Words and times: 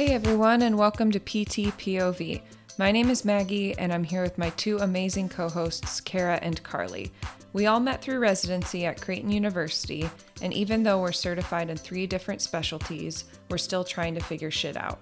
Hey 0.00 0.14
everyone, 0.14 0.62
and 0.62 0.78
welcome 0.78 1.10
to 1.10 1.18
PT 1.18 1.76
POV. 1.76 2.40
My 2.78 2.90
name 2.90 3.10
is 3.10 3.26
Maggie, 3.26 3.76
and 3.76 3.92
I'm 3.92 4.02
here 4.02 4.22
with 4.22 4.38
my 4.38 4.48
two 4.48 4.78
amazing 4.78 5.28
co 5.28 5.46
hosts, 5.46 6.00
Kara 6.00 6.38
and 6.40 6.62
Carly. 6.62 7.12
We 7.52 7.66
all 7.66 7.80
met 7.80 8.00
through 8.00 8.18
residency 8.18 8.86
at 8.86 8.98
Creighton 8.98 9.30
University, 9.30 10.08
and 10.40 10.54
even 10.54 10.82
though 10.82 11.02
we're 11.02 11.12
certified 11.12 11.68
in 11.68 11.76
three 11.76 12.06
different 12.06 12.40
specialties, 12.40 13.24
we're 13.50 13.58
still 13.58 13.84
trying 13.84 14.14
to 14.14 14.22
figure 14.22 14.50
shit 14.50 14.78
out. 14.78 15.00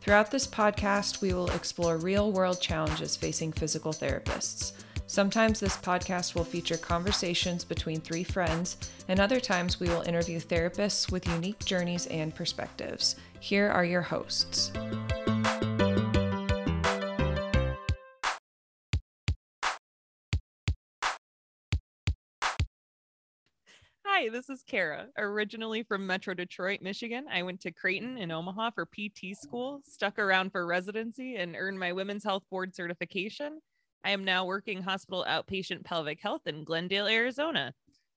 Throughout 0.00 0.30
this 0.30 0.46
podcast, 0.46 1.20
we 1.20 1.34
will 1.34 1.50
explore 1.50 1.98
real 1.98 2.32
world 2.32 2.58
challenges 2.58 3.16
facing 3.16 3.52
physical 3.52 3.92
therapists. 3.92 4.72
Sometimes 5.10 5.58
this 5.58 5.74
podcast 5.74 6.34
will 6.34 6.44
feature 6.44 6.76
conversations 6.76 7.64
between 7.64 7.98
three 7.98 8.24
friends, 8.24 8.76
and 9.08 9.18
other 9.18 9.40
times 9.40 9.80
we 9.80 9.88
will 9.88 10.02
interview 10.02 10.38
therapists 10.38 11.10
with 11.10 11.26
unique 11.26 11.64
journeys 11.64 12.06
and 12.08 12.34
perspectives. 12.34 13.16
Here 13.40 13.70
are 13.70 13.86
your 13.86 14.02
hosts. 14.02 14.70
Hi, 24.04 24.28
this 24.28 24.50
is 24.50 24.62
Kara. 24.66 25.06
Originally 25.16 25.84
from 25.84 26.06
Metro 26.06 26.34
Detroit, 26.34 26.80
Michigan, 26.82 27.24
I 27.32 27.44
went 27.44 27.62
to 27.62 27.72
Creighton 27.72 28.18
in 28.18 28.30
Omaha 28.30 28.72
for 28.72 28.84
PT 28.84 29.34
school, 29.34 29.80
stuck 29.88 30.18
around 30.18 30.52
for 30.52 30.66
residency, 30.66 31.36
and 31.36 31.56
earned 31.56 31.78
my 31.78 31.94
Women's 31.94 32.24
Health 32.24 32.42
Board 32.50 32.74
certification. 32.74 33.62
I 34.04 34.10
am 34.10 34.24
now 34.24 34.44
working 34.44 34.82
hospital 34.82 35.24
outpatient 35.28 35.84
pelvic 35.84 36.20
health 36.20 36.42
in 36.46 36.64
Glendale, 36.64 37.06
Arizona. 37.06 37.74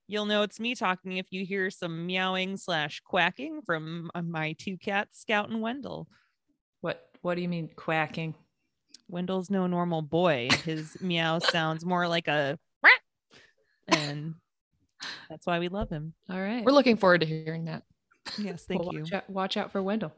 You'll 0.07 0.25
know 0.25 0.43
it's 0.43 0.59
me 0.59 0.75
talking 0.75 1.17
if 1.17 1.27
you 1.31 1.45
hear 1.45 1.69
some 1.69 2.05
meowing 2.05 2.57
slash 2.57 3.01
quacking 3.01 3.61
from 3.65 4.11
uh, 4.13 4.21
my 4.21 4.53
two 4.53 4.77
cats, 4.77 5.21
Scout 5.21 5.49
and 5.49 5.61
Wendell. 5.61 6.07
What 6.81 7.01
What 7.21 7.35
do 7.35 7.41
you 7.41 7.49
mean 7.49 7.69
quacking? 7.75 8.35
Wendell's 9.07 9.49
no 9.49 9.67
normal 9.67 10.01
boy. 10.01 10.49
His 10.63 10.97
meow 11.01 11.39
sounds 11.39 11.85
more 11.85 12.07
like 12.07 12.27
a 12.27 12.57
and 13.87 14.35
that's 15.29 15.45
why 15.45 15.59
we 15.59 15.67
love 15.67 15.89
him. 15.89 16.13
All 16.29 16.39
right. 16.41 16.63
We're 16.63 16.71
looking 16.71 16.97
forward 16.97 17.21
to 17.21 17.27
hearing 17.27 17.65
that. 17.65 17.83
Yes, 18.37 18.65
thank 18.65 18.83
Well, 18.83 18.93
you. 18.93 19.01
Watch 19.01 19.13
out, 19.13 19.29
watch 19.29 19.57
out 19.57 19.71
for 19.71 19.81
Wendell. 19.81 20.13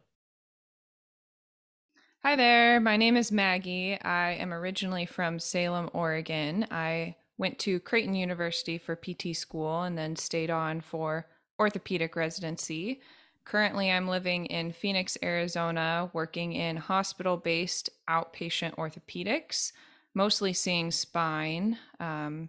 Hi 2.25 2.37
there. 2.37 2.79
My 2.79 2.95
name 2.95 3.17
is 3.17 3.33
Maggie. 3.33 3.99
I 4.01 4.35
am 4.35 4.53
originally 4.53 5.05
from 5.05 5.39
Salem, 5.39 5.89
Oregon. 5.91 6.65
I 6.71 7.17
went 7.37 7.59
to 7.59 7.81
Creighton 7.81 8.15
University 8.15 8.77
for 8.77 8.95
PT 8.95 9.35
school 9.35 9.81
and 9.81 9.97
then 9.97 10.15
stayed 10.15 10.49
on 10.49 10.79
for 10.79 11.27
orthopedic 11.59 12.15
residency. 12.15 13.01
Currently, 13.43 13.91
I'm 13.91 14.07
living 14.07 14.45
in 14.45 14.71
Phoenix, 14.71 15.17
Arizona, 15.21 16.09
working 16.13 16.53
in 16.53 16.77
hospital 16.77 17.35
based 17.35 17.89
outpatient 18.09 18.75
orthopedics, 18.75 19.73
mostly 20.13 20.53
seeing 20.53 20.91
spine. 20.91 21.77
Um, 21.99 22.47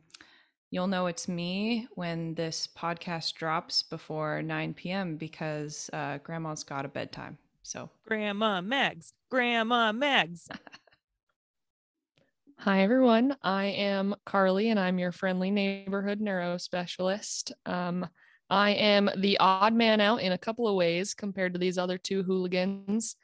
you'll 0.70 0.86
know 0.86 1.06
it's 1.06 1.26
me 1.26 1.88
when 1.96 2.36
this 2.36 2.68
podcast 2.78 3.34
drops 3.34 3.82
before 3.82 4.40
9 4.40 4.74
p.m. 4.74 5.16
because 5.16 5.90
uh, 5.92 6.18
grandma's 6.18 6.62
got 6.62 6.84
a 6.84 6.88
bedtime. 6.88 7.38
So, 7.66 7.88
Grandma 8.06 8.60
Megs, 8.60 9.14
Grandma 9.30 9.90
Megs. 9.90 10.48
Hi, 12.58 12.82
everyone. 12.82 13.34
I 13.42 13.64
am 13.64 14.14
Carly, 14.26 14.68
and 14.68 14.78
I'm 14.78 14.98
your 14.98 15.12
friendly 15.12 15.50
neighborhood 15.50 16.20
neuro 16.20 16.58
specialist. 16.58 17.52
Um, 17.64 18.06
I 18.50 18.72
am 18.72 19.08
the 19.16 19.38
odd 19.38 19.72
man 19.72 20.02
out 20.02 20.20
in 20.20 20.32
a 20.32 20.38
couple 20.38 20.68
of 20.68 20.74
ways 20.74 21.14
compared 21.14 21.54
to 21.54 21.58
these 21.58 21.78
other 21.78 21.96
two 21.96 22.22
hooligans. 22.22 23.16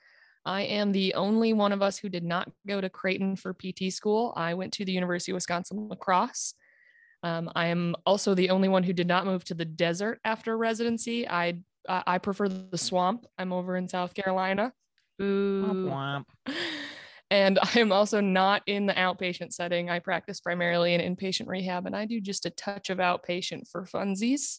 I 0.46 0.62
am 0.62 0.91
the 0.91 1.12
only 1.14 1.52
one 1.52 1.72
of 1.72 1.83
us 1.83 1.98
who 1.98 2.08
did 2.08 2.24
not 2.24 2.50
go 2.67 2.80
to 2.80 2.89
Creighton 2.89 3.36
for 3.36 3.52
PT 3.52 3.92
school. 3.92 4.33
I 4.39 4.55
went 4.55 4.73
to 4.73 4.86
the 4.86 4.92
University 4.92 5.33
of 5.33 5.36
Wisconsin 5.36 5.86
La 5.86 5.96
Crosse. 5.96 6.55
Um, 7.23 7.50
I 7.55 7.67
am 7.67 7.95
also 8.06 8.34
the 8.34 8.48
only 8.48 8.70
one 8.70 8.84
who 8.84 8.95
did 8.95 9.06
not 9.06 9.27
move 9.27 9.45
to 9.45 9.55
the 9.55 9.67
desert 9.67 10.18
after 10.24 10.56
residency. 10.56 11.29
I 11.29 11.58
I 11.89 12.02
I 12.07 12.18
prefer 12.18 12.48
the 12.48 12.79
swamp. 12.79 13.27
I'm 13.39 13.52
over 13.52 13.77
in 13.77 13.89
South 13.89 14.14
Carolina. 14.14 14.73
Womp 15.20 15.24
ooh, 15.24 15.91
womp. 15.91 16.24
And 17.33 17.61
I 17.63 17.79
am 17.79 17.92
also 17.92 18.20
not 18.20 18.63
in 18.67 18.86
the 18.86 18.92
outpatient 18.92 19.52
setting. 19.52 19.89
I 19.89 20.01
practice 20.01 20.41
primarily 20.41 20.95
in 20.95 21.17
inpatient 21.17 21.46
rehab 21.46 21.86
and 21.86 21.95
I 21.95 22.05
do 22.05 22.20
just 22.20 22.45
a 22.45 22.51
touch 22.51 22.91
of 22.91 22.98
outpatient 22.98 23.68
for 23.70 23.85
funsies. 23.85 24.58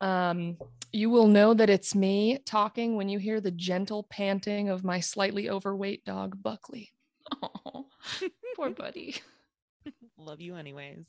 Um, 0.00 0.56
you 0.92 1.10
will 1.10 1.28
know 1.28 1.54
that 1.54 1.70
it's 1.70 1.94
me 1.94 2.38
talking 2.44 2.96
when 2.96 3.08
you 3.08 3.18
hear 3.18 3.40
the 3.40 3.50
gentle 3.50 4.06
panting 4.10 4.68
of 4.68 4.84
my 4.84 5.00
slightly 5.00 5.48
overweight 5.48 6.04
dog, 6.04 6.42
Buckley. 6.42 6.90
Aw, 7.42 7.82
poor 8.56 8.70
buddy. 8.70 9.16
Love 10.18 10.40
you 10.40 10.56
anyways. 10.56 11.06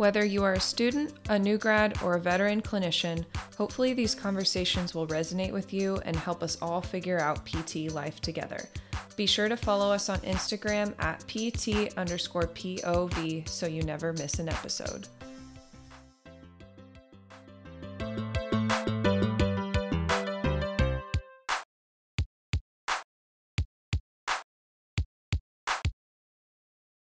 Whether 0.00 0.24
you 0.24 0.44
are 0.44 0.54
a 0.54 0.60
student, 0.60 1.12
a 1.28 1.38
new 1.38 1.58
grad, 1.58 2.02
or 2.02 2.14
a 2.14 2.20
veteran 2.20 2.62
clinician, 2.62 3.22
hopefully 3.58 3.92
these 3.92 4.14
conversations 4.14 4.94
will 4.94 5.06
resonate 5.06 5.52
with 5.52 5.74
you 5.74 6.00
and 6.06 6.16
help 6.16 6.42
us 6.42 6.56
all 6.62 6.80
figure 6.80 7.20
out 7.20 7.44
PT 7.44 7.92
life 7.92 8.18
together. 8.22 8.66
Be 9.16 9.26
sure 9.26 9.50
to 9.50 9.58
follow 9.58 9.92
us 9.92 10.08
on 10.08 10.18
Instagram 10.20 10.94
at 11.00 11.20
PT 11.28 11.94
underscore 11.98 12.46
POV 12.46 13.46
so 13.46 13.66
you 13.66 13.82
never 13.82 14.14
miss 14.14 14.38
an 14.38 14.48
episode. 14.48 15.06